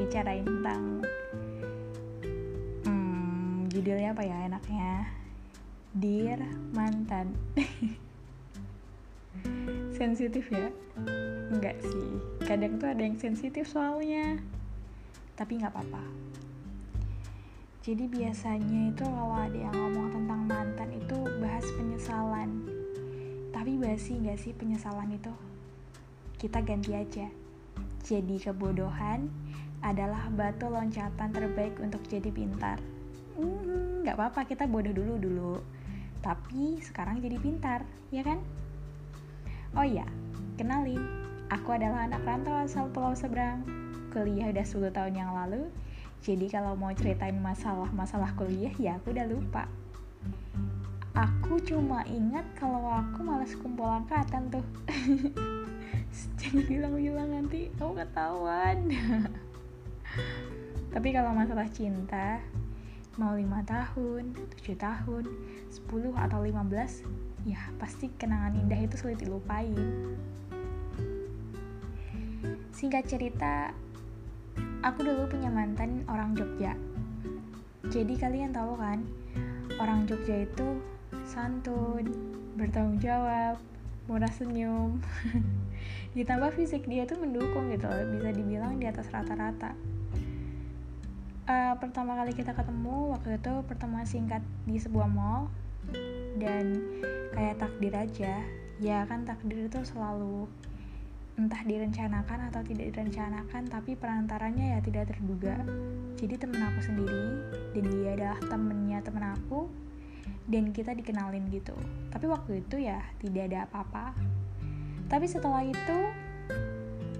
[0.00, 1.04] bicarain tentang
[2.88, 5.12] hmm, judulnya apa ya enaknya?
[5.92, 6.40] Dear
[6.72, 7.36] mantan.
[10.00, 10.72] Sensitif ya?
[11.52, 12.16] Enggak sih.
[12.48, 14.40] Kadang tuh ada yang sensitif soalnya.
[15.36, 16.00] Tapi nggak apa-apa.
[17.84, 22.64] Jadi biasanya itu kalau ada yang ngomong tentang mantan itu bahas penyesalan.
[23.52, 25.32] Tapi basi nggak sih penyesalan itu?
[26.40, 27.28] Kita ganti aja.
[28.00, 29.28] Jadi kebodohan
[29.80, 32.80] adalah batu loncatan terbaik untuk jadi pintar
[33.36, 35.54] hmm, apa-apa kita bodoh dulu dulu
[36.20, 38.40] tapi sekarang jadi pintar ya kan
[39.78, 40.02] Oh iya,
[40.58, 40.98] kenalin,
[41.46, 43.62] aku adalah anak rantau asal Pulau Seberang.
[44.10, 45.70] Kuliah udah 10 tahun yang lalu,
[46.26, 49.70] jadi kalau mau ceritain masalah-masalah kuliah ya aku udah lupa.
[51.14, 54.66] Aku cuma ingat kalau aku malas kumpul angkatan tuh.
[56.42, 58.78] Jangan bilang-bilang nanti kamu ketahuan.
[60.90, 62.42] Tapi kalau masalah cinta,
[63.14, 65.22] mau lima tahun, tujuh tahun,
[65.70, 65.86] 10
[66.18, 69.78] atau 15, ya pasti kenangan indah itu sulit dilupain.
[72.74, 73.70] Singkat cerita
[74.82, 76.74] aku dulu punya mantan orang Jogja.
[77.86, 79.06] Jadi kalian tahu kan
[79.78, 80.82] orang Jogja itu
[81.22, 82.10] santun
[82.58, 83.62] bertanggung jawab
[84.10, 84.98] murah senyum.
[86.18, 89.78] Ditambah fisik dia tuh mendukung gitu bisa dibilang di atas rata-rata
[91.46, 95.48] uh, pertama kali kita ketemu waktu itu pertemuan singkat di sebuah mall.
[96.36, 96.80] Dan
[97.36, 98.34] kayak takdir aja.
[98.80, 100.48] Ya kan takdir itu selalu
[101.40, 105.56] entah direncanakan atau tidak direncanakan tapi perantaranya ya tidak terduga.
[106.20, 107.26] Jadi temen aku sendiri
[107.72, 109.68] dan dia adalah temennya temen aku
[110.48, 111.72] dan kita dikenalin gitu.
[112.12, 114.12] Tapi waktu itu ya tidak ada apa-apa.
[115.08, 115.98] Tapi setelah itu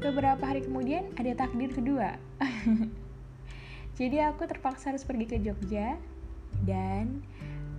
[0.00, 2.20] beberapa hari kemudian ada takdir kedua
[3.96, 5.96] jadi aku terpaksa harus pergi ke Jogja
[6.68, 7.24] dan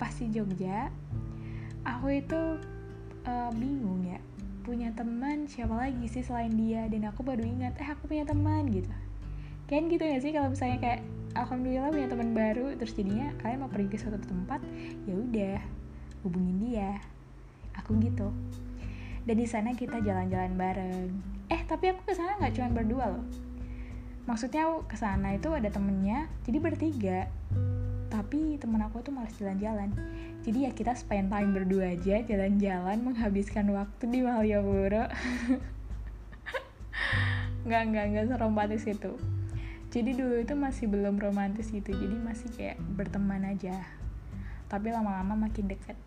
[0.00, 0.88] pasti Jogja
[1.86, 2.40] aku itu
[3.28, 4.18] uh, bingung ya
[4.66, 6.90] punya teman siapa lagi sih selain dia?
[6.90, 8.90] Dan aku baru ingat eh aku punya teman gitu.
[9.70, 11.00] Kan gitu gak sih kalau misalnya kayak
[11.38, 14.58] alhamdulillah punya teman baru terus jadinya kalian mau pergi ke suatu tempat
[15.06, 15.58] ya udah
[16.26, 16.98] hubungin dia.
[17.78, 18.34] Aku gitu.
[19.22, 21.14] Dan di sana kita jalan-jalan bareng.
[21.46, 23.45] Eh tapi aku ke sana nggak cuma berdua loh
[24.26, 27.20] maksudnya aku ke sana itu ada temennya jadi bertiga.
[28.10, 29.90] Tapi temen aku tuh malas jalan-jalan.
[30.42, 35.06] Jadi ya kita spend time berdua aja jalan-jalan menghabiskan waktu di Malioboro.
[37.66, 39.18] Nggak nggak nggak seromantis itu.
[39.90, 43.74] Jadi dulu itu masih belum romantis gitu jadi masih kayak berteman aja.
[44.70, 45.98] Tapi lama-lama makin deket.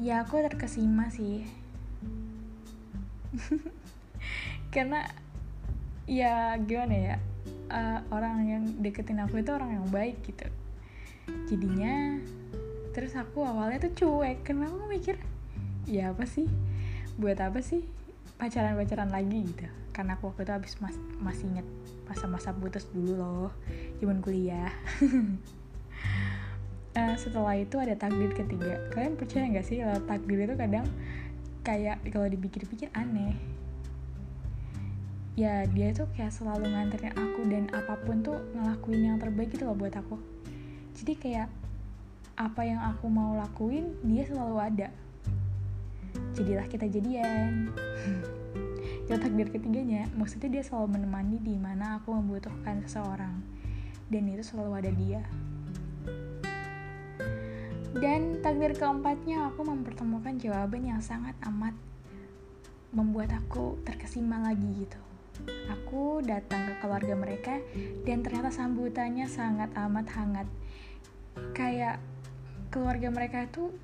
[0.00, 1.44] Ya aku terkesima sih
[4.70, 5.02] karena
[6.06, 7.16] ya gimana ya
[7.70, 10.46] uh, orang yang deketin aku itu orang yang baik gitu.
[11.50, 12.18] Jadinya
[12.90, 15.16] terus aku awalnya tuh cuek karena aku mikir
[15.90, 16.46] ya apa sih?
[17.18, 17.82] Buat apa sih
[18.38, 19.66] pacaran pacaran lagi gitu?
[19.90, 21.66] Karena aku waktu itu habis mas masih inget
[22.06, 23.50] masa-masa putus dulu loh
[23.98, 24.70] zaman kuliah.
[26.94, 28.86] Uh, setelah itu ada takdir ketiga.
[28.94, 30.86] Kalian percaya nggak sih kalau takdir itu kadang
[31.66, 33.36] kayak kalau dipikir-pikir aneh
[35.38, 39.66] ya dia tuh kayak selalu nganterin aku dan apa pun tuh ngelakuin yang terbaik gitu
[39.68, 40.18] loh buat aku.
[40.98, 41.48] Jadi kayak
[42.34, 44.88] apa yang aku mau lakuin dia selalu ada.
[46.34, 47.70] Jadilah kita jadian.
[49.06, 53.42] Itu takdir ketiganya maksudnya dia selalu menemani di mana aku membutuhkan seseorang.
[54.10, 55.22] Dan itu selalu ada dia.
[57.94, 61.74] Dan takdir keempatnya aku mempertemukan jawaban yang sangat amat
[62.90, 65.09] membuat aku terkesima lagi gitu
[65.68, 67.54] aku datang ke keluarga mereka
[68.06, 70.48] dan ternyata sambutannya sangat amat hangat.
[71.56, 71.98] Kayak
[72.70, 73.74] keluarga mereka itu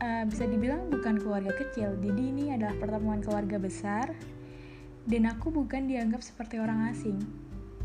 [0.00, 1.96] uh, bisa dibilang bukan keluarga kecil.
[1.98, 4.14] Jadi ini adalah pertemuan keluarga besar
[5.06, 7.18] dan aku bukan dianggap seperti orang asing.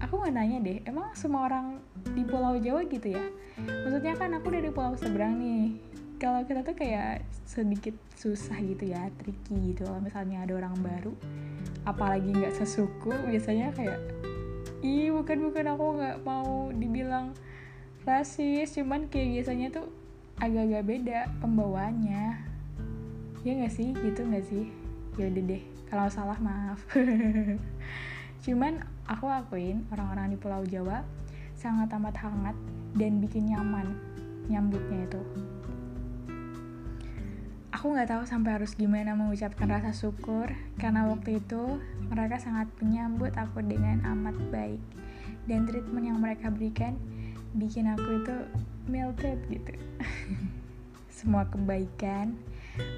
[0.02, 1.78] Aku nggak nanya deh emang semua orang
[2.18, 3.26] di pulau Jawa gitu ya?
[3.62, 5.91] Maksudnya kan aku dari pulau seberang nih
[6.22, 9.90] kalau kita tuh kayak sedikit susah gitu ya tricky gitu.
[9.90, 11.18] Kalau misalnya ada orang baru
[11.82, 13.98] apalagi nggak sesuku biasanya kayak
[14.86, 17.34] ih bukan bukan aku nggak mau dibilang
[18.06, 18.78] rasis.
[18.78, 19.90] Cuman kayak biasanya tuh
[20.38, 22.26] agak-agak beda pembawaannya.
[23.42, 23.90] Ya nggak sih?
[23.90, 24.70] Gitu nggak sih?
[25.18, 26.86] Ya udah deh kalau salah maaf.
[28.46, 31.02] Cuman aku akuin orang-orang di Pulau Jawa
[31.58, 32.58] sangat amat hangat
[32.94, 33.98] dan bikin nyaman
[34.50, 35.22] nyambutnya itu
[37.82, 41.82] aku nggak tahu sampai harus gimana mengucapkan rasa syukur karena waktu itu
[42.14, 44.78] mereka sangat menyambut aku dengan amat baik.
[45.50, 46.94] Dan treatment yang mereka berikan
[47.58, 48.38] bikin aku itu
[48.86, 49.74] melted gitu.
[51.18, 52.38] Semua kebaikan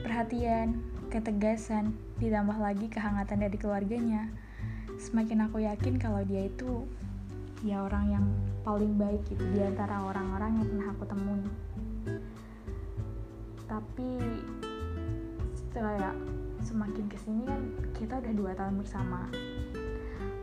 [0.03, 4.27] perhatian ketegasan ditambah lagi kehangatan dari keluarganya.
[4.99, 6.83] Semakin aku yakin kalau dia itu
[7.63, 8.25] ya orang yang
[8.67, 11.47] paling baik gitu di antara orang-orang yang pernah aku temui.
[13.63, 14.11] Tapi
[15.73, 16.13] ya
[16.61, 17.61] semakin ke sini kan
[17.97, 19.25] kita udah dua tahun bersama.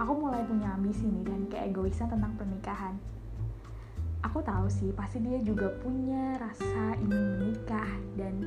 [0.02, 2.98] Aku mulai punya ambisi nih dan keegoisan tentang pernikahan.
[4.26, 7.88] Aku tahu sih pasti dia juga punya rasa ingin menikah
[8.18, 8.42] dan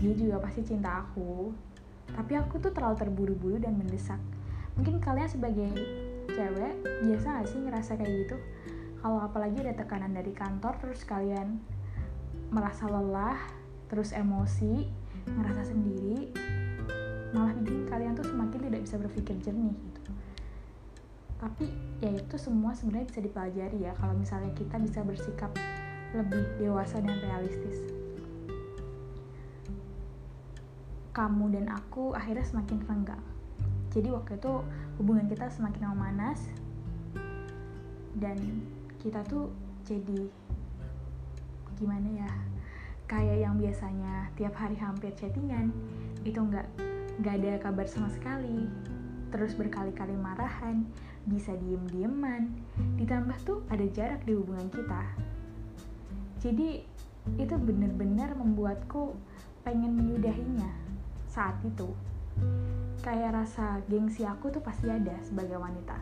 [0.00, 1.52] dia juga pasti cinta aku.
[2.12, 4.18] Tapi aku tuh terlalu terburu-buru dan mendesak.
[4.74, 5.70] Mungkin kalian sebagai
[6.32, 6.72] cewek
[7.04, 8.36] biasa gak sih ngerasa kayak gitu?
[9.02, 11.60] Kalau apalagi ada tekanan dari kantor terus kalian
[12.48, 13.38] merasa lelah
[13.90, 16.30] terus emosi ngerasa sendiri
[17.32, 20.00] malah bikin kalian tuh semakin tidak bisa berpikir jernih gitu.
[21.40, 21.66] Tapi
[22.04, 25.50] ya itu semua sebenarnya bisa dipelajari ya kalau misalnya kita bisa bersikap
[26.12, 27.82] lebih dewasa dan realistis.
[31.12, 33.24] Kamu dan aku akhirnya semakin renggang.
[33.92, 34.52] Jadi waktu itu
[34.96, 36.40] hubungan kita semakin memanas
[38.16, 38.36] dan
[39.00, 39.52] kita tuh
[39.84, 40.28] jadi
[41.76, 42.30] gimana ya
[43.12, 45.68] kayak yang biasanya tiap hari hampir chattingan
[46.24, 46.64] itu nggak
[47.20, 48.64] nggak ada kabar sama sekali.
[49.28, 50.88] Terus berkali-kali marahan
[51.28, 52.56] bisa diem-dieman.
[52.96, 55.04] Ditambah tuh ada jarak di hubungan kita.
[56.40, 56.88] Jadi
[57.36, 59.12] itu bener-bener membuatku
[59.60, 60.72] pengen menyudahinya
[61.28, 61.92] saat itu.
[63.04, 66.00] Kayak rasa gengsi aku tuh pasti ada sebagai wanita.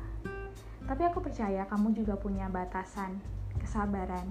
[0.86, 3.18] Tapi aku percaya kamu juga punya batasan
[3.58, 4.30] kesabaran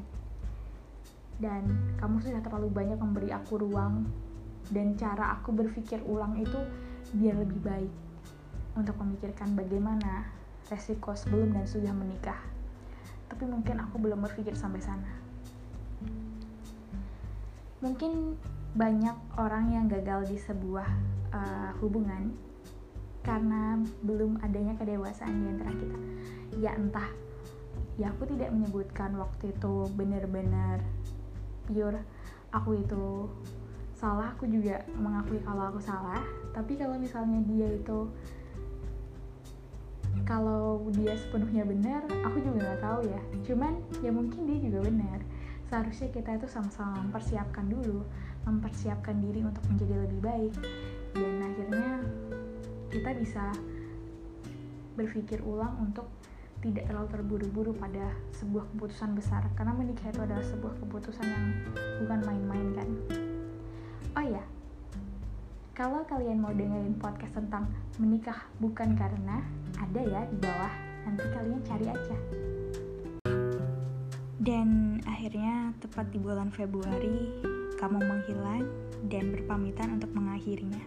[1.39, 4.07] dan kamu sudah terlalu banyak memberi aku ruang
[4.69, 6.59] dan cara aku berpikir ulang itu
[7.15, 7.93] biar lebih baik
[8.77, 10.29] untuk memikirkan bagaimana
[10.69, 12.37] resiko sebelum dan sudah menikah.
[13.31, 15.11] Tapi mungkin aku belum berpikir sampai sana.
[17.79, 18.37] Mungkin
[18.75, 20.87] banyak orang yang gagal di sebuah
[21.33, 22.35] uh, hubungan
[23.25, 25.97] karena belum adanya kedewasaan di antara kita.
[26.61, 27.09] Ya entah
[27.99, 30.79] ya aku tidak menyebutkan waktu itu benar-benar
[31.69, 32.01] pure
[32.49, 33.29] aku itu
[33.93, 36.19] salah aku juga mengakui kalau aku salah.
[36.49, 38.09] Tapi kalau misalnya dia itu
[40.25, 43.21] kalau dia sepenuhnya benar aku juga nggak tahu ya.
[43.45, 45.21] Cuman ya mungkin dia juga benar.
[45.69, 48.01] Seharusnya kita itu sama-sama mempersiapkan dulu
[48.47, 50.53] mempersiapkan diri untuk menjadi lebih baik.
[51.13, 51.89] Dan akhirnya
[52.89, 53.45] kita bisa
[54.97, 56.09] berpikir ulang untuk
[56.59, 61.45] tidak terlalu terburu-buru pada sebuah keputusan besar karena menikah itu adalah sebuah keputusan yang
[62.03, 62.89] bukan main-main kan?
[64.19, 64.43] Oh ya
[65.79, 67.71] kalau kalian mau dengerin podcast tentang
[68.03, 69.39] menikah bukan karena
[69.79, 70.73] ada ya di bawah.
[71.07, 72.17] Nanti kalian cari aja.
[74.43, 77.31] Dan akhirnya tepat di bulan Februari
[77.79, 78.67] kamu menghilang
[79.07, 80.83] dan berpamitan untuk mengakhirinya.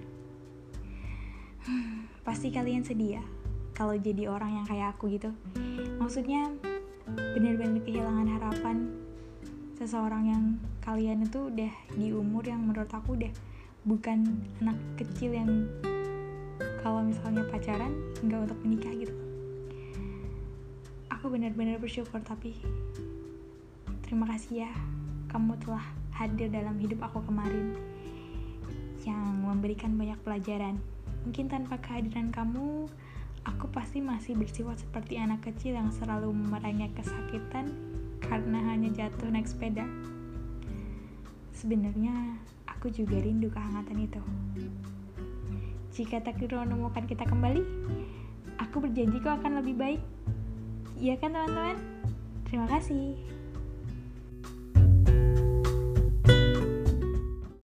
[2.21, 3.25] Pasti kalian sedih ya
[3.73, 5.33] kalau jadi orang yang kayak aku gitu.
[5.97, 6.53] Maksudnya
[7.37, 8.77] benar-benar kehilangan harapan
[9.77, 10.45] seseorang yang
[10.85, 13.33] kalian itu udah di umur yang menurut aku udah
[13.83, 15.67] bukan anak kecil yang
[16.83, 17.91] kalau misalnya pacaran
[18.23, 19.15] nggak untuk menikah gitu.
[21.11, 22.55] Aku benar-benar bersyukur tapi
[24.07, 24.73] terima kasih ya
[25.33, 27.75] kamu telah hadir dalam hidup aku kemarin
[29.03, 30.79] yang memberikan banyak pelajaran.
[31.27, 32.87] Mungkin tanpa kehadiran kamu,
[33.43, 37.71] aku pasti masih bersifat seperti anak kecil yang selalu merengek kesakitan
[38.23, 39.87] karena hanya jatuh naik sepeda.
[41.53, 44.23] Sebenarnya, aku juga rindu kehangatan itu.
[45.93, 47.63] Jika takdir menemukan kita kembali,
[48.57, 50.03] aku berjanji kau akan lebih baik.
[50.97, 51.77] Iya kan teman-teman?
[52.49, 53.19] Terima kasih.